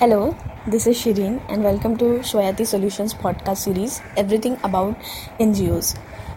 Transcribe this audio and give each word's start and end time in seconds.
Hello 0.00 0.34
this 0.68 0.86
is 0.88 0.96
Shirin 0.96 1.38
and 1.50 1.64
welcome 1.66 1.94
to 1.96 2.06
Swayati 2.22 2.64
solutions 2.66 3.12
podcast 3.12 3.62
series 3.62 3.98
everything 4.18 4.56
about 4.64 5.40
N 5.40 5.52
G 5.52 5.68
Os 5.70 5.94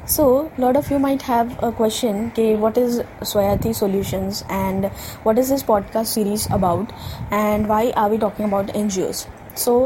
so 0.08 0.28
lot 0.60 0.78
of 0.78 0.94
you 0.94 1.00
might 1.00 1.24
have 1.24 1.50
a 1.64 1.70
question 1.70 2.28
के 2.36 2.56
what 2.56 2.78
is 2.78 3.02
Swayati 3.24 3.74
solutions 3.74 4.44
and 4.52 4.86
what 5.26 5.38
is 5.38 5.52
this 5.52 5.64
podcast 5.64 6.14
series 6.14 6.48
about 6.54 6.92
and 7.34 7.68
why 7.68 7.92
are 7.92 8.10
we 8.10 8.18
talking 8.18 8.48
about 8.48 8.70
N 8.70 8.90
G 8.90 9.04
Os 9.04 9.26
so 9.56 9.78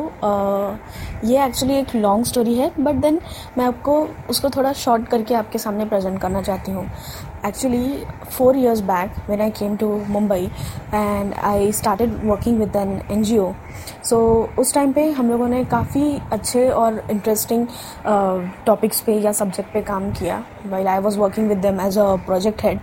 ये 1.26 1.46
actually 1.46 1.76
एक 1.76 1.96
long 1.96 2.26
story 2.26 2.56
है 2.56 2.72
but 2.80 2.96
then 2.96 3.20
मैं 3.58 3.66
आपको 3.66 4.08
उसको 4.30 4.50
थोड़ा 4.50 4.74
short 4.74 5.08
करके 5.08 5.34
आपके 5.34 5.58
सामने 5.58 5.86
प्रेजेंट 5.86 6.22
करना 6.22 6.42
चाहती 6.42 6.72
हूँ। 6.72 6.86
Years 8.56 8.82
back 8.82 9.30
when 9.30 9.42
I 9.42 9.50
came 9.50 9.76
to 9.76 9.88
Mumbai 10.10 10.50
and 10.94 11.34
I 11.34 11.72
started 11.72 12.26
working 12.26 12.60
with 12.60 12.76
N 12.76 13.02
N 13.12 13.24
G 13.24 13.38
O 13.38 13.52
so 14.04 14.20
उस 14.60 14.74
टाइम 14.74 14.92
पे 14.94 15.10
हम 15.12 15.30
लोगों 15.30 15.48
ने 15.48 15.64
काफ़ी 15.64 16.22
अच्छे 16.32 16.70
और 16.70 17.04
इंटरेस्टिंग 17.12 17.68
uh, 17.68 19.06
पे 19.06 19.20
या 19.20 19.32
सब्जेक्ट 19.32 19.74
पे 19.74 19.82
काम 19.82 20.12
किया 20.12 20.44
while 20.66 20.88
I 20.88 21.00
was 21.00 21.20
working 21.20 21.48
with 21.48 21.58
them 21.58 21.82
as 21.82 21.98
a 21.98 22.16
project 22.16 22.64
head 22.64 22.80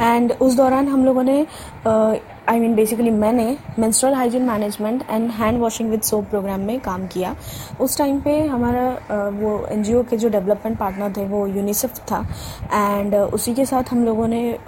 and 0.00 0.32
उस 0.32 0.56
दौरान 0.56 0.88
हम 0.88 1.04
लोगों 1.04 1.22
ने 1.22 1.46
uh, 1.86 2.16
आई 2.48 2.60
मीन 2.60 2.74
बेसिकली 2.74 3.10
मैंने 3.10 3.56
menstrual 3.78 4.14
hygiene 4.14 4.42
management 4.42 5.02
and 5.10 5.30
hand 5.30 5.60
washing 5.60 5.90
with 5.90 6.00
soap 6.02 6.24
program 6.24 6.60
में 6.60 6.80
काम 6.80 7.06
किया। 7.06 7.34
उस 7.80 7.98
टाइम 7.98 8.20
पे 8.20 8.46
हमारा 8.46 8.88
वो 9.30 9.66
एन 9.66 9.84
के 10.10 10.16
जो 10.16 10.28
डेवलपमेंट 10.28 10.78
पार्टनर 10.78 11.12
थे 11.16 11.24
वो 11.24 11.46
यूनिसेफ 11.46 11.98
था। 12.10 12.26
एंड 12.72 13.14
उसी 13.14 13.54
के 13.54 13.64
साथ 13.64 13.92
हम 13.92 14.01
लोगों 14.04 14.26
ने 14.28 14.58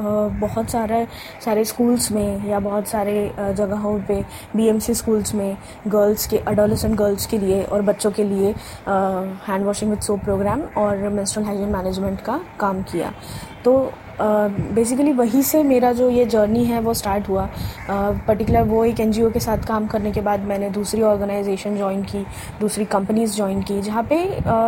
बहुत 0.41 0.71
सारा, 0.71 1.05
सारे 1.45 1.65
स्कूल्स 1.65 2.11
में 2.13 2.49
या 2.49 2.59
बहुत 2.61 2.89
सारे 2.89 3.33
जगहों 3.39 3.99
पे 4.09 4.21
बीएमसी 4.57 4.95
स्कूल्स 4.95 5.35
में 5.35 5.57
गर्ल्स 5.89 6.27
के 6.27 6.39
अडोलसेंट 6.49 6.97
गर्ल्स 6.97 7.27
के 7.27 7.39
लिए 7.39 7.63
और 7.63 7.83
बच्चों 7.83 8.11
के 8.11 8.25
लिए 8.25 8.55
hand 9.49 9.65
washing 9.67 9.91
with 9.91 10.03
soap 10.03 10.25
program 10.25 10.63
और 10.79 11.09
मेंस्ट्रुअल 11.09 11.47
हाइजीन 11.47 11.69
मैनेजमेंट 11.69 12.21
का 12.21 12.41
काम 12.61 12.83
किया। 12.83 13.13
तो 13.65 13.93
बेसिकली 14.21 15.11
uh, 15.13 15.19
वहीं 15.19 15.43
से 15.43 15.63
मेरा 15.63 15.93
जो 15.93 16.09
ये 16.11 16.25
जर्नी 16.27 16.65
है 16.65 16.81
वो 16.81 16.95
स्टार्ट 16.95 17.29
हुआ। 17.29 17.49
पर्टिकुलर 17.89 18.63
uh, 18.63 18.69
वो 18.69 18.85
एक 18.85 19.01
एनजीओ 19.01 19.31
के 19.31 19.41
साथ 19.41 19.67
काम 19.69 19.87
करने 19.87 20.13
के 20.13 20.21
बाद 20.21 20.41
मैंने 20.41 20.71
दूसरी 20.71 21.03
ऑर्गेनाइजेशन 21.03 21.77
ज्वाइन 21.77 22.03
की 22.03 22.25
दूसरी 22.61 22.85
कंपनीज़ 22.85 23.37
ज्वाइन 23.37 23.63
की 23.63 23.81
जहाँ 23.83 24.03
पे 24.03 24.19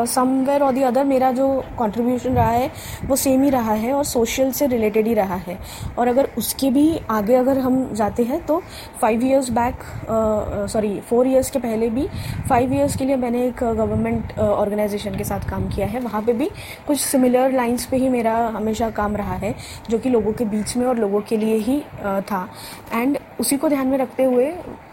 समवेयर 0.06 0.62
और 0.62 0.72
दी 0.72 0.82
अदर 0.82 1.04
मेरा 1.04 1.30
जो 1.32 1.48
कंट्रीब्यूशन 1.78 2.34
रहा 2.34 2.50
है 2.50 2.70
वो 3.06 3.16
सेम 3.16 3.42
ही 3.42 3.50
रहा 3.50 3.72
है 3.74 3.92
और 3.92 4.04
सोशल 4.04 4.50
से 4.50 4.66
रिलेटेड 4.66 5.06
ही 5.06 5.14
रहा 5.14 5.36
है। 5.46 5.58
और 5.98 6.08
अगर 6.08 6.28
उसके 6.38 6.70
भी 6.70 6.86
आगे 7.10 7.34
अगर 7.34 7.58
हम 7.58 7.78
जाते 7.94 8.22
हैं 8.22 8.40
तो 8.46 8.62
five 9.00 9.24
years 9.24 9.50
back 9.50 10.68
sorry 10.70 10.98
four 11.00 11.28
years 11.28 11.50
के 11.50 11.58
पहले 11.58 11.88
भी 11.90 12.08
फाइव 12.48 12.72
ईयर्स 12.74 12.96
के 12.96 13.04
लिए 13.04 13.16
मैंने 13.16 13.46
एक 13.46 13.64
गवर्नमेंट 13.64 14.38
ऑर्गेनाइजेशन 14.38 15.16
के 15.16 15.24
साथ 15.24 15.48
काम 15.50 15.68
किया 15.68 15.86
है। 15.86 16.00
वहाँ 16.00 16.22
पर 16.22 16.32
भी 16.32 16.50
कुछ 16.86 17.00
सिमिलर 17.00 17.52
लाइन्स 17.52 17.84
पर 17.86 17.96
ही 17.96 18.08
मेरा 18.08 18.36
हमेशा 18.56 18.90
काम 18.90 19.16
रहा 19.16 19.34
है 19.36 19.54
जो 19.90 19.98
कि 19.98 20.10
लोगों 20.10 20.32
के 20.32 20.44
बीच 20.46 20.76
में 20.76 20.86
और 20.86 20.98
लोगों 20.98 21.20
के 21.20 21.36
लिए 21.36 21.56
ही 21.58 21.80
था। 22.22 22.48
एंड 22.92 23.18
उसी 23.40 23.56
को 23.56 23.68
ध्यान 23.68 23.86
में 23.86 23.96
रखते 23.98 24.24
हुए 24.24 24.50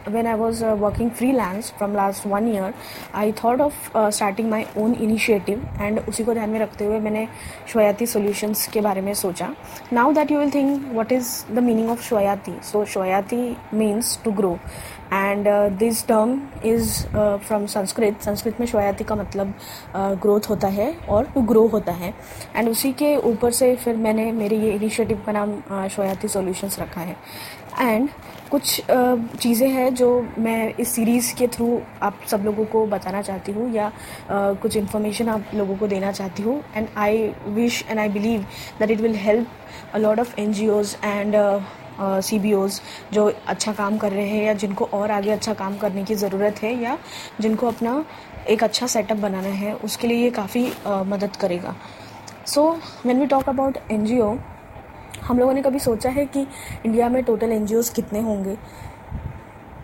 when 0.09 0.27
I 0.27 0.36
was 0.38 0.63
working 0.66 1.09
freelance 1.31 1.61
from 1.63 1.95
last 1.95 2.25
one 2.27 2.47
year 2.53 2.73
I 3.16 3.31
thought 3.44 3.61
of 3.61 3.91
starting 3.97 4.49
my 4.49 4.66
own 4.77 4.94
initiative 4.94 5.67
and 5.81 5.99
उसी 5.99 6.23
को 6.23 6.33
ध्यान 6.33 6.49
में 6.49 6.59
रखते 6.59 6.86
हुए 6.86 6.99
मैंने 6.99 7.27
श्वयाति 7.71 8.05
सोल्यूशंस 8.05 8.67
के 8.73 8.81
बारे 8.81 9.02
में 9.02 9.14
सोचा। 9.14 9.53
Now 9.94 10.11
that 10.14 10.31
you 10.31 10.39
will 10.39 10.52
think 10.53 10.91
what 10.95 11.11
is 11.11 11.30
the 11.52 11.59
meaning 11.59 11.89
of 11.91 12.03
Swayati 12.08 12.59
so 12.71 12.83
Swayati 12.86 13.55
means 13.73 14.19
to 14.25 14.31
grow 14.31 14.58
and 15.14 15.47
this 15.80 16.05
term 16.08 16.39
is 16.66 16.91
from 17.16 17.66
Sanskrit 17.66 18.21
Sanskrit 18.21 18.59
में 18.59 18.67
श्वयाति 18.67 19.03
का 19.03 19.16
मतलब 19.16 19.53
ग्रोथ 19.95 20.39
uh, 20.39 20.49
होता 20.49 20.67
है 20.67 20.94
और 21.09 21.25
टू 21.33 21.41
ग्रो 21.41 21.66
होता 21.67 21.91
है। 21.91 22.14
एंड 22.55 22.69
उसी 22.69 22.91
के 22.94 23.16
ऊपर 23.31 23.52
से 23.52 23.75
फिर 23.75 23.95
मैंने 23.95 24.31
मेरे 24.31 24.58
ये 24.58 24.71
इनिशिएटिव 24.71 25.21
का 25.25 25.31
नाम 25.31 25.55
uh, 25.71 25.87
श्वयाति 25.87 26.27
सोल्यूशंस 26.27 26.80
रखा 26.80 27.02
है। 27.02 27.15
एंड 27.80 28.10
कुछ 28.52 28.82
चीज़ें 29.42 29.67
हैं 29.70 29.94
जो 29.95 30.10
मैं 30.39 30.73
इस 30.76 30.89
सीरीज़ 30.95 31.34
के 31.36 31.48
थ्रू 31.48 31.82
आप 32.04 32.20
सब 32.32 32.44
लोगों 32.45 32.66
को 32.66 32.86
बताना 32.88 33.22
चाहती 33.22 33.52
हूँ 33.52 33.72
या 33.73 33.92
कुछ 34.32 34.76
इन्फॉर्मेशन 34.78 35.30
आप 35.30 35.52
लोगों 35.56 35.76
को 35.78 35.88
देना 35.88 36.11
चाहती 36.11 36.44
हूँ। 36.44 36.61
And 36.76 36.88
I 36.98 37.28
wish 37.48 37.84
and 37.89 38.00
I 38.00 38.10
believe 38.10 38.45
that 38.80 38.92
it 38.92 39.02
will 39.02 39.16
help 39.17 39.48
a 39.94 39.98
lot 39.98 40.20
of 40.20 40.39
N 40.39 40.54
G 40.54 40.67
Os 40.70 40.95
and 41.06 41.36
C 42.00 42.39
B 42.39 42.54
Os 42.54 42.80
जो 43.14 43.26
अच्छा 43.48 43.73
काम 43.73 43.98
कर 43.98 44.11
रहे 44.11 44.28
हैं 44.28 44.45
या 44.45 44.54
जिनको 44.54 44.86
और 44.94 45.11
आगे 45.11 45.32
अच्छा 45.32 45.54
काम 45.54 45.78
करने 45.78 46.04
की 46.04 46.16
ज़रूरत 46.16 46.61
है 46.64 46.73
या 46.84 46.98
जिनको 47.42 47.67
अपना 47.67 48.04
एक 48.50 48.64
अच्छा 48.64 48.88
सेटअप 48.88 49.17
बनाना 49.17 49.50
है, 49.50 49.73
उसके 49.76 50.08
लिए 50.08 50.23
ये 50.23 50.30
काफ़ी 50.32 50.66
मदद 50.88 51.36
करेगा। 51.42 51.76
So 52.48 52.72
when 53.05 53.20
we 53.20 53.26
talk 53.28 53.50
about 53.50 53.78
N 53.92 54.05
G 54.05 54.20
O 54.20 54.36
हम 55.23 55.39
लोगों 55.39 55.54
ने 55.54 55.61
कभी 55.61 55.80
सोचा 55.80 56.10
है 56.10 56.26
कि 56.26 56.45
इंडिया 56.86 57.10
में 57.10 57.23
टोटल 57.23 57.52
एन 57.52 57.66
कितने 57.95 58.22
होंगे? 58.22 58.58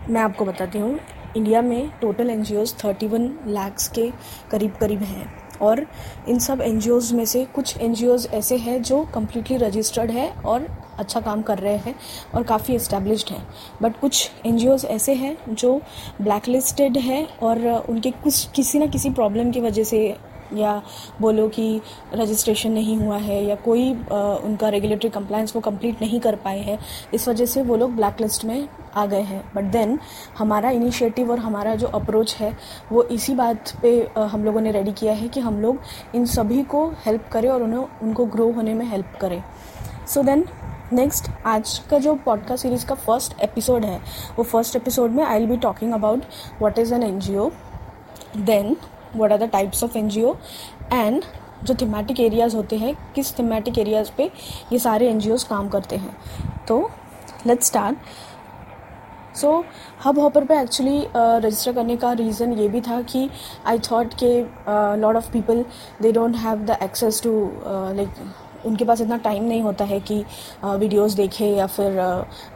मैं 0.08 0.20
आपको 0.20 0.44
बताती 0.44 0.78
हूँ, 0.78 0.98
इंडिया 1.36 1.62
में 1.62 1.90
total 2.00 2.30
N 2.30 2.42
G 2.42 2.56
Os 2.56 2.74
thirty 2.84 3.06
one 3.06 3.28
lakhs 3.46 3.88
के 3.88 4.10
करीब 4.50 4.74
करीब 4.80 5.02
हैं 5.02 5.26
और 5.62 5.86
इन 6.28 6.38
सब 6.38 6.60
एन 6.60 6.80
में 7.14 7.24
से 7.24 7.44
कुछ 7.54 7.76
एन 7.78 7.94
ऐसे 8.34 8.56
हैं 8.56 8.80
जो 8.82 9.02
कम्प्लीटली 9.14 9.56
रजिस्टर्ड 9.56 10.10
है 10.10 10.30
और 10.44 10.66
अच्छा 10.98 11.20
काम 11.20 11.42
कर 11.42 11.58
रहे 11.58 11.76
हैं 11.76 11.94
और 12.34 12.42
काफ़ी 12.42 12.74
इस्टेब्लिश्ड 12.74 13.30
हैं। 13.30 13.46
बट 13.82 14.00
कुछ 14.00 14.30
एन 14.46 14.58
ऐसे 14.86 15.14
हैं 15.14 15.36
जो 15.48 15.80
ब्लैक 16.22 16.48
लिस्टेड 16.48 16.96
है 16.98 17.24
और 17.42 17.66
उनके 17.88 18.10
कुछ, 18.10 18.46
किसी 18.46 18.78
ना 18.78 18.86
किसी 18.86 19.10
प्रॉब्लम 19.10 19.50
की 19.50 19.60
वजह 19.60 19.84
से 19.84 20.16
या 20.52 20.80
बोलो 21.20 21.48
कि 21.48 21.80
रजिस्ट्रेशन 22.14 22.72
नहीं 22.72 22.96
हुआ 22.96 23.16
है 23.18 23.42
या 23.44 23.54
कोई 23.54 23.90
उनका 23.92 24.68
रेगुलेटरी 24.68 25.10
कंप्लाइंस 25.10 25.54
वो 25.56 25.60
कंप्लीट 25.60 26.00
नहीं 26.02 26.20
कर 26.20 26.36
पाए 26.36 26.60
हैं, 26.60 26.78
इस 27.14 27.28
वजह 27.28 27.46
से 27.46 27.62
वो 27.62 27.76
लोग 27.76 27.94
ब्लैक 27.96 28.20
लिस्ट 28.20 28.44
में 28.44 28.68
आ 28.96 29.04
गए 29.06 29.20
हैं। 29.22 29.42
बट 29.54 29.64
देन 29.72 29.98
हमारा 30.38 30.70
इनिशिएटिव 30.70 31.30
और 31.30 31.38
हमारा 31.38 31.74
जो 31.74 31.86
अप्रोच 31.88 32.34
है, 32.36 32.56
वो 32.92 33.02
इसी 33.02 33.34
बात 33.34 33.72
पे 33.82 33.92
हम 34.18 34.44
लोगों 34.44 34.60
ने 34.60 34.70
रेडी 34.70 34.92
किया 34.92 35.12
है 35.12 35.28
कि 35.28 35.40
हम 35.40 35.60
लोग 35.60 35.78
इन 36.14 36.26
सभी 36.28 36.62
को 36.64 36.86
हेल्प 37.06 37.28
करें 37.32 37.48
और 37.48 37.62
उन्हें, 37.62 37.86
उनको 38.02 38.24
ग्रो 38.26 38.50
होने 38.52 38.74
में 38.74 38.86
हेल्प 38.86 39.16
करें। 39.20 39.42
सो 40.06 40.22
देन 40.22 40.44
नेक्स्ट 40.92 41.28
आज 41.46 41.78
का 41.90 41.98
जो 41.98 42.14
पॉडकास्ट 42.24 42.62
सीरीज़ 42.62 42.86
का 42.86 42.94
फ़र्स्ट 42.96 43.40
एपिसोड 43.42 43.84
है, 43.84 44.00
वो 44.38 44.44
फ़र्स्ट 44.44 44.76
एपिसोड 44.76 45.10
में 45.10 45.24
I 45.24 45.38
will 45.38 45.48
be 45.48 45.56
talking 45.56 45.92
about 45.92 46.24
what 46.60 46.78
is 46.78 46.94
N 46.94 47.02
N 47.02 47.20
G 47.20 47.36
O 47.36 47.50
then 48.36 48.76
what 49.16 49.32
are 49.32 49.38
the 49.38 49.50
types 49.52 49.84
of 49.84 49.98
N 49.98 50.08
G 50.08 50.22
O 50.22 50.34
and 50.92 51.22
जो 51.64 51.74
thematic 51.80 52.20
areas 52.20 52.56
होते 52.56 52.76
हैं, 52.76 52.96
किस 53.14 53.38
थीमेटिक 53.38 53.78
एरियाज़ 53.78 54.10
पे 54.16 54.30
ये 54.72 54.78
सारे 54.78 55.08
एन 55.10 55.18
जी 55.20 55.30
ओज़ 55.30 55.46
काम 55.48 55.68
करते 55.68 55.96
हैं। 55.96 56.16
तो 56.68 56.80
let's 57.46 57.66
start 57.66 57.98
so 59.36 59.52
hub 60.04 60.18
hopper 60.18 60.44
पे 60.44 60.60
एक्चुअली 60.60 61.06
रजिस्टर 61.16 61.72
करने 61.72 61.96
का 61.96 62.12
रीज़न 62.12 62.52
ये 62.52 62.68
भी 62.68 62.80
था 62.80 63.00
कि 63.02 63.28
आई 63.66 63.78
थॉट 63.90 64.14
के 64.22 64.32
lot 65.00 65.16
of 65.16 65.30
people 65.32 65.64
they 66.02 66.12
don't 66.12 66.36
have 66.36 66.64
the 66.66 66.78
access 66.82 67.22
to 67.22 67.32
like 67.66 68.08
उनके 68.66 68.84
पास 68.84 69.00
इतना 69.00 69.16
टाइम 69.18 69.44
नहीं 69.44 69.62
होता 69.62 69.84
है 69.84 69.98
कि 70.02 70.24
वीडियोस 70.64 71.12
देखे 71.14 71.46
या 71.46 71.66
फिर 71.68 71.96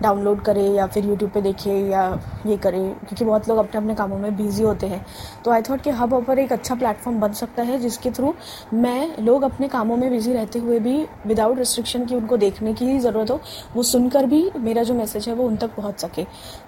डाउनलोड 0.02 0.42
करे 0.44 0.66
या 0.66 0.86
फिर 0.86 1.06
यूट्यूब 1.06 1.30
पे 1.30 1.40
देखे 1.42 1.72
या 1.90 2.02
ये 2.46 2.56
करे, 2.56 2.78
क्योंकि 2.78 3.24
बहुत 3.24 3.48
लोग 3.48 3.58
अपने 3.58 3.80
अपने 3.80 3.94
कामों 3.94 4.18
में 4.18 4.36
बिज़ी 4.36 4.64
होते 4.64 4.86
हैं। 4.86 5.04
तो 5.44 5.50
आई 5.50 5.62
थॉट 5.62 5.80
कि 5.80 5.90
हब 5.92 6.12
ऑपर 6.14 6.38
एक 6.38 6.52
अच्छा 6.52 6.74
प्लेटफॉर्म 6.74 7.20
बन 7.20 7.32
सकता 7.34 7.62
है 7.62 7.78
जिसके 7.80 8.10
थ्रू 8.10 8.34
मैं, 8.74 9.16
लोग 9.20 9.42
अपने 9.42 9.68
कामों 9.68 9.96
में 9.96 10.10
बिज़ी 10.10 10.32
रहते 10.32 10.58
हुए 10.58 10.78
भी 10.80 10.96
विदाउट 11.26 11.58
रिस्ट्रिक्शन 11.58 12.04
की 12.04 12.14
उनको 12.14 12.36
देखने 12.36 12.74
की 12.74 12.98
ज़रूरत 12.98 13.30
हो, 13.30 13.40
वो 13.76 13.82
सुनकर 13.84 14.26
भी 14.26 14.50
मेरा 14.58 14.82
जो 14.82 14.94
मैसेज 14.94 15.28
है 15.28 15.34
वो 15.34 15.46
उन 15.46 15.56
तक 15.56 15.74
पहुँच 15.76 16.00
सके। 16.00 16.24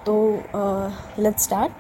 तो 0.07 0.15
लेट्स 1.19 1.45
स्टार्ट 1.45 1.73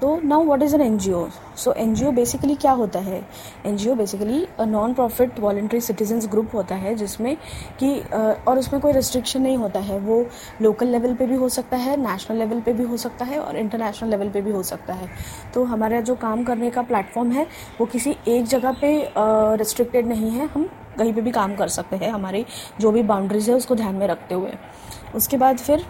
तो 0.00 0.18
now 0.24 0.44
what 0.44 0.62
is 0.62 0.74
N 0.74 0.80
N 0.80 0.96
G 0.98 1.12
O 1.12 1.26
so 1.56 1.72
N 1.72 1.94
G 1.94 2.04
O 2.06 2.10
basically 2.10 2.54
क्या 2.56 2.72
होता 2.72 2.98
है? 2.98 3.20
N 3.66 3.76
G 3.76 3.88
O 3.90 3.94
basically 3.94 4.46
non 4.60 4.94
profit 4.94 5.38
voluntary 5.40 5.80
citizens 5.80 6.28
group 6.30 6.54
होता 6.54 6.74
है, 6.74 6.94
जिसमें 6.94 7.36
कि 7.80 8.00
और 8.48 8.58
उसमें 8.58 8.80
कोई 8.82 8.92
रिस्ट्रिक्शन 8.92 9.42
नहीं 9.42 9.56
होता 9.56 9.80
है। 9.80 9.98
वो 10.00 10.24
लोकल 10.62 10.86
लेवल 10.86 11.14
पे 11.14 11.26
भी 11.26 11.34
हो 11.34 11.48
सकता 11.48 11.76
है 11.76 11.96
नेशनल 12.02 12.38
लेवल 12.38 12.60
पे 12.60 12.72
भी 12.72 12.84
हो 12.84 12.96
सकता 12.96 13.24
है 13.24 13.38
और 13.38 13.56
इंटरनेशनल 13.56 14.10
लेवल 14.10 14.28
पे 14.28 14.40
भी 14.40 14.50
हो 14.50 14.62
सकता 14.62 14.94
है। 14.94 15.08
तो 15.54 15.64
हमारा 15.64 16.00
जो 16.00 16.14
काम 16.16 16.44
करने 16.44 16.70
का 16.70 16.82
प्लेटफॉर्म 16.82 17.32
है, 17.32 17.46
वो 17.80 17.86
किसी 17.86 18.16
एक 18.28 18.44
जगह 18.46 18.72
पे 18.80 18.92
रिस्ट्रिक्टेड 19.58 20.06
नहीं 20.06 20.30
है। 20.30 20.48
हम 20.48 20.68
कहीं 20.98 21.12
पे 21.14 21.20
भी 21.20 21.30
काम 21.30 21.54
कर 21.56 21.68
सकते 21.68 21.96
हैं, 21.96 22.10
हमारी 22.10 22.44
जो 22.80 22.90
भी 22.90 23.02
बाउंड्रीज 23.04 23.48
है, 23.50 23.54
उसको 23.56 23.74
ध्यान 23.74 23.94
में 23.94 24.06
रखते 24.06 24.34
हुए। 24.34 24.52
उसके 25.14 25.36
बाद 25.36 25.58
फिर 25.58 25.84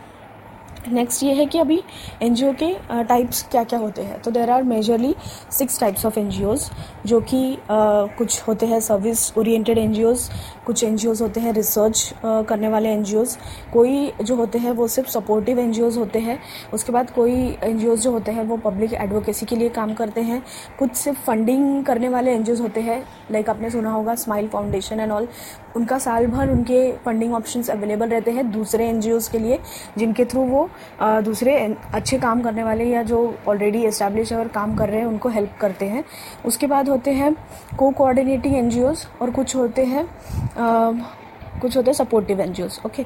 नेक्स्ट 0.89 1.23
ये 1.23 1.33
है 1.35 1.45
कि 1.47 1.59
अभी 1.59 1.79
एनजीओ 2.23 2.53
के 2.63 2.73
टाइप्स 3.05 3.43
क्या 3.51 3.63
क्या 3.65 3.79
होते 3.79 4.03
हैं? 4.03 4.21
तो 4.23 4.31
there 4.31 4.51
are 4.51 4.63
majorly 4.63 5.15
six 5.53 5.79
types 5.81 6.07
of 6.07 6.19
N 6.19 6.31
जो 7.07 7.21
कि 7.21 7.57
कुछ 7.71 8.41
होते 8.49 8.67
हैं 8.67 8.81
सर्विस 8.81 9.33
ओरिएंटेड 9.39 9.79
एन 9.79 9.95
कुछ 10.67 10.85
एन 10.85 10.97
होते 11.21 11.41
हैं 11.41 11.53
रिसर्च 11.53 12.15
करने 12.25 12.69
वाले 12.69 12.89
एन 12.89 13.05
कोई 13.73 14.13
जो 14.23 14.37
होते 14.37 14.59
हैं 14.59 14.73
वो 14.73 14.89
सिर्फ़ 14.89 15.11
सपोर्टिव 15.11 15.59
एन 15.59 15.73
होते 15.99 16.19
हैं। 16.19 16.39
उसके 16.75 16.93
बाद 16.93 17.11
कोई 17.11 17.33
एन 17.65 17.79
जो 17.79 18.11
होते 18.11 18.33
हैं 18.33 18.45
वो 18.45 18.57
पब्लिक 18.57 18.95
एडवोकेसी 18.95 19.47
के 19.47 19.57
लिए 19.57 19.69
काम 19.69 19.95
करते 19.95 20.21
हैं। 20.21 20.43
कुछ 20.79 20.95
सिर्फ़ 20.95 21.21
फंडिंग 21.21 21.85
करने 21.85 22.09
वाले 22.09 22.35
एन 22.35 22.45
होते 22.61 22.81
हैं 22.81 23.03
लाइक 23.33 23.51
आपने 23.51 23.71
सुना 23.71 23.93
होगा 23.93 24.15
स्माइल 24.15 24.49
फाउंडेशन 24.49 25.01
एंड 25.01 25.13
ऑल 25.13 25.29
उनका 25.77 25.99
साल 25.99 26.27
भर 26.27 26.51
उनके 26.51 26.91
फंडिंग 27.05 27.35
ऑप्शंस 27.35 27.71
अवेलेबल 27.71 28.09
रहते 28.09 28.31
हैं 28.31 28.51
दूसरे 28.51 28.89
एन 28.89 29.01
के 29.03 29.39
लिए, 29.39 29.59
जिनके 29.99 30.25
थ्रू 30.25 30.43
वो 30.43 30.69
दूसरे 31.25 31.57
अच्छे 31.95 32.19
काम 32.19 32.41
करने 32.43 32.65
वाले 32.65 32.85
या 32.85 33.03
जो 33.03 33.23
ऑलरेडी 33.49 33.85
इस्टेब्लिश 33.87 34.33
और 34.33 34.49
काम 34.49 34.75
कर 34.77 34.89
रहे 34.89 35.01
हैं, 35.01 35.07
उनको 35.07 35.29
हेल्प 35.29 35.57
करते 35.61 35.87
हैं। 35.87 36.05
उसके 36.45 36.67
बाद 36.67 36.89
होते 36.89 37.11
हैं 37.13 37.35
को 37.79 37.91
कोऑर्डिनेटिंग 37.91 38.55
एन 38.57 38.95
और 39.23 39.31
कुछ 39.31 39.57
होते 39.57 39.85
हैं 39.85 40.05
कुछ 41.61 41.77
होते 41.77 41.91
हैं 41.91 41.97
सपोर्टिव 41.97 42.41
एन 42.41 42.55
ओके 42.87 43.05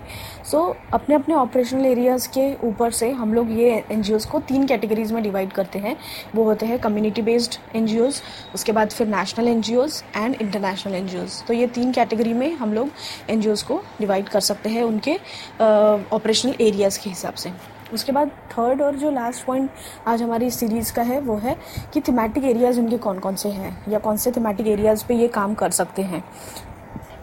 सो 0.50 0.64
अपने 0.94 1.14
अपने 1.14 1.34
ऑपरेशनल 1.34 1.86
एरियाज़ 1.86 2.28
के 2.28 2.52
ऊपर 2.66 2.90
से 2.92 3.10
हम 3.12 3.34
लोग 3.34 3.50
ये 3.58 3.72
एन 3.90 4.02
को 4.30 4.40
तीन 4.42 4.66
कैटेगरीज 4.66 5.12
में 5.12 5.22
डिवाइड 5.22 5.52
करते 5.52 5.78
हैं। 5.78 5.96
वो 6.34 6.44
होते 6.44 6.66
हैं 6.66 6.78
कम्युनिटी 6.78 7.22
बेस्ड 7.22 7.54
एन 7.76 7.88
उसके 8.54 8.72
बाद 8.72 8.90
फिर 8.90 9.06
national 9.08 9.48
N 9.48 9.62
and 10.16 10.34
international 10.34 10.94
N 10.94 11.28
तो 11.48 11.54
ये 11.54 11.66
तीन 11.68 11.92
कैटेगरी 11.92 12.32
में 12.32 12.52
हम 12.54 12.74
लोग 12.74 12.90
एन 13.30 13.42
को 13.68 13.82
डिवाइड 14.00 14.28
कर 14.28 14.40
सकते 14.42 14.68
हैं 14.68 14.82
उनके 14.82 15.14
ऑपरेशनल 16.12 16.54
एरियाज़ 16.60 17.00
के 17.02 17.10
हिसाब 17.10 17.34
से। 17.34 17.52
उसके 17.92 18.12
बाद 18.12 18.28
थर्ड 18.50 18.82
और 18.82 18.96
जो 18.96 19.10
लास्ट 19.10 19.44
पॉइंट 19.46 19.70
आज 20.06 20.22
हमारी 20.22 20.50
सीरीज़ 20.50 20.92
का 20.92 21.02
है, 21.02 21.20
वो 21.20 21.36
है 21.36 21.56
कि 21.94 22.00
थीमेटिक 22.00 22.44
एरियाज़ 22.44 22.80
उनके 22.80 22.98
कौन 22.98 23.18
कौन 23.18 23.36
से 23.36 23.48
हैं, 23.48 23.76
या 23.88 23.98
कौन 23.98 24.16
से 24.16 24.30
थीमेटिक 24.32 24.66
एरियाज़ 24.66 25.04
पे 25.06 25.14
ये 25.14 25.28
काम 25.28 25.54
कर 25.54 25.70
सकते 25.70 26.02
हैं। 26.02 26.22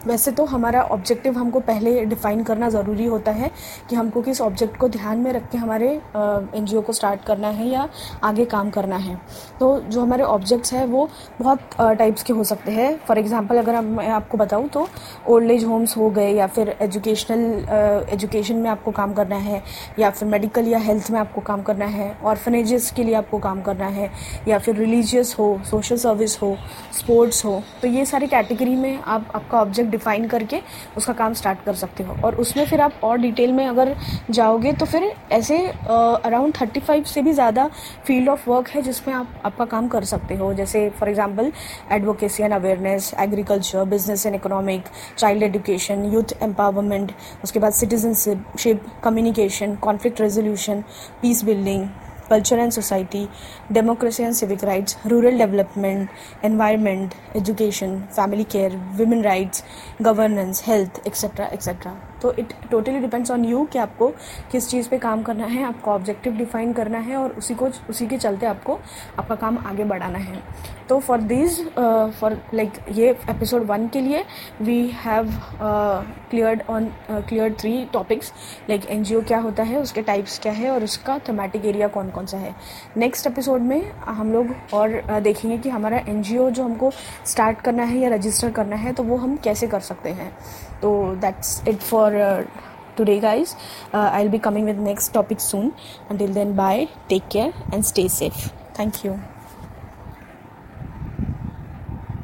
वैसे 0.06 0.30
तो 0.32 0.44
हमारा 0.44 0.82
ऑब्जेक्टिव 0.92 1.38
हमको 1.38 1.60
पहले 1.62 2.04
डिफ़ाइन 2.06 2.42
करना 2.44 2.68
ज़रूरी 2.70 3.04
होता 3.06 3.32
है 3.32 3.50
कि 3.90 3.96
हमको 3.96 4.22
किस 4.22 4.40
ऑब्जेक्ट 4.40 4.76
को 4.76 4.88
ध्यान 4.88 5.18
में 5.18 5.32
रख 5.32 5.50
के 5.50 5.58
हमारे 5.58 5.88
एनजीओ 6.16 6.80
को 6.80 6.92
स्टार्ट 6.92 7.24
करना 7.26 7.48
है 7.50 7.68
या 7.68 7.88
आगे 8.24 8.44
काम 8.46 8.70
करना 8.70 8.96
है। 8.96 9.14
तो 9.60 9.78
जो 9.82 10.00
हमारे 10.00 10.22
ऑब्जेक्ट्स 10.24 10.72
हैं 10.72 10.84
वो 10.86 11.08
बहुत 11.40 11.76
टाइप्स 11.98 12.22
के 12.22 12.32
हो 12.32 12.44
सकते 12.44 12.72
हैं। 12.72 12.96
फॉर 13.06 13.18
एग्ज़ाम्पल 13.18 13.58
अगर 13.58 13.80
मैं 13.82 14.08
आपको 14.10 14.38
बताऊँ 14.38 14.68
तो 14.68 14.86
ओल्ड 15.28 15.50
एज 15.50 15.64
होम्स 15.64 15.96
हो 15.96 16.10
गए 16.10 16.30
या 16.32 16.46
फिर 16.48 16.76
एजुकेशनल 16.82 18.10
एजुकेशन 18.12 18.56
में 18.56 18.68
आपको 18.70 18.90
काम 18.90 19.12
करना 19.12 19.36
है 19.38 19.62
या 19.98 20.10
फिर 20.10 20.28
मेडिकल 20.28 20.68
या 20.68 20.78
हेल्थ 20.78 21.10
में 21.10 21.18
आपको 21.20 21.40
काम 21.42 21.62
करना 21.62 21.86
है 21.86 22.10
ऑर्फनेजेस 22.24 22.90
के 22.96 23.04
लिए 23.04 23.14
आपको 23.14 23.38
काम 23.38 23.60
करना 23.62 23.86
है 23.88 24.10
या 24.48 24.58
फिर 24.58 24.76
रिलीजियस 24.76 25.34
हो 25.38 25.46
सोशल 25.70 25.96
सर्विस 25.98 26.40
हो 26.42 26.56
स्पोर्ट्स 26.92 27.44
हो 27.44 27.62
तो 27.82 27.88
ये 27.88 28.04
सारी 28.06 28.26
कैटेगरी 28.26 28.76
में 28.76 28.98
आप, 28.98 29.26
आपका 29.34 29.60
ऑब्जेक्ट 29.60 29.90
डिफाइन 29.92 30.26
करके 30.28 30.60
उसका 30.96 31.12
काम 31.14 31.34
स्टार्ट 31.34 31.64
कर 31.64 31.74
सकते 31.76 32.04
हो। 32.04 32.16
और 32.24 32.34
उसमें 32.36 32.64
फिर 32.66 32.80
आप 32.80 33.00
और 33.04 33.18
डिटेल 33.18 33.52
में 33.52 33.66
अगर 33.66 33.94
जाओगे 34.30 34.72
तो 34.72 34.86
फिर 34.86 35.10
ऐसे 35.32 35.58
अराउंड 35.66 36.54
थर्टी 36.60 36.80
फाइव 36.80 37.04
से 37.04 37.22
भी 37.22 37.32
ज़्यादा 37.32 37.68
फ़ील्ड 38.06 38.28
ऑफ़ 38.28 38.48
वर्क 38.50 38.68
है 38.68 38.82
जिसमें 38.82 39.14
आप, 39.14 39.28
आपका 39.44 39.64
काम 39.66 39.88
कर 39.88 40.04
सकते 40.04 40.34
हो। 40.34 40.52
जैसे 40.54 40.88
for 40.90 41.08
example 41.08 41.52
advocacy 41.92 42.42
and 42.42 42.52
awareness 42.52 43.12
agriculture 43.20 43.84
business 43.86 44.26
and 44.26 44.34
economic 44.34 44.84
child 45.18 45.42
education 45.42 46.04
youth 46.12 46.32
empowerment 46.42 47.12
उसके 47.44 47.58
बाद 47.58 47.72
citizenship 47.72 48.86
communication 49.04 49.74
conflict 49.82 50.20
resolution 50.20 50.84
peace 51.22 51.44
building 51.44 51.88
culture 52.32 52.58
and 52.58 52.72
society, 52.72 53.28
democracy 53.80 54.22
and 54.22 54.36
civic 54.36 54.62
rights, 54.62 54.96
rural 55.04 55.36
development, 55.44 56.10
environment, 56.42 57.14
education, 57.34 58.06
family 58.08 58.44
care, 58.44 58.72
women 58.98 59.22
rights, 59.22 59.62
governance, 60.00 60.60
health, 60.60 61.04
etc. 61.06 61.48
etc. 61.52 62.11
तो 62.22 62.32
it 62.38 62.52
totally 62.70 62.98
depends 63.00 63.30
on 63.30 63.44
you 63.44 63.64
कि 63.72 63.78
आपको 63.78 64.08
किस 64.52 64.68
चीज़ 64.70 64.88
पे 64.88 64.98
काम 64.98 65.22
करना 65.22 65.46
है 65.46 65.62
आपको 65.64 65.90
ऑब्जेक्टिव 65.90 66.36
डिफाइन 66.36 66.72
करना 66.72 66.98
है 66.98 67.16
और 67.16 67.30
उसी 67.38 67.54
को 67.54 67.68
उसी 67.90 68.06
के 68.06 68.18
चलते 68.18 68.46
आपको 68.46 68.78
आपका 69.18 69.34
काम 69.34 69.58
आगे 69.66 69.84
बढ़ाना 69.84 70.18
है। 70.18 70.42
तो 70.88 70.98
फॉर 71.00 71.20
दिस 71.22 71.60
फॉर 71.70 72.36
लाइक 72.54 72.72
ये 72.92 73.10
एपिसोड 73.30 73.66
वन 73.66 73.86
के 73.88 74.00
लिए 74.00 74.24
we 74.62 74.80
have 74.96 75.30
cleared 76.30 76.62
on 76.70 76.90
clear 77.10 77.52
three 77.60 77.84
topics 77.92 78.32
like 78.68 78.86
NGO 78.90 79.20
क्या 79.22 79.38
होता 79.38 79.62
है 79.62 79.80
उसके 79.80 80.02
टाइप्स 80.02 80.38
क्या 80.38 80.52
है 80.52 80.70
और 80.70 80.84
उसका 80.84 81.18
थमेटिक 81.28 81.64
एरिया 81.66 81.88
कौन 81.88 82.10
कौन 82.10 82.26
सा 82.26 82.38
है। 82.38 82.54
नेक्स्ट 82.96 83.26
एपिसोड 83.26 83.60
में 83.60 83.90
हम 83.92 84.32
लोग 84.32 84.54
और 84.72 85.00
uh, 85.00 85.22
देखेंगे 85.22 85.58
कि 85.58 85.68
हमारा 85.68 85.98
एनजीओ 85.98 86.50
जो 86.50 86.64
हमको 86.64 86.90
स्टार्ट 87.26 87.60
करना 87.60 87.82
है 87.82 87.98
या 87.98 88.08
रजिस्टर 88.08 88.50
करना 88.50 88.76
है 88.76 88.92
तो 88.92 89.02
वो 89.02 89.16
हम 89.16 89.36
कैसे 89.44 89.66
कर 89.66 89.80
सकते 89.80 90.10
हैं। 90.10 90.32
so 90.82 91.16
that's 91.20 91.62
it 91.64 91.82
for 91.82 92.14
uh, 92.14 92.44
today 92.96 93.20
guys. 93.20 93.54
Uh, 93.92 94.10
i'll 94.12 94.28
be 94.28 94.38
coming 94.38 94.64
with 94.64 94.76
next 94.76 95.08
topic 95.08 95.40
soon. 95.40 95.74
Until 96.10 96.28
then 96.28 96.54
bye. 96.54 96.88
Take 97.08 97.28
care 97.30 97.52
and 97.72 97.86
stay 97.86 98.08
safe. 98.08 98.50
Thank 98.74 99.04
you. 99.04 99.31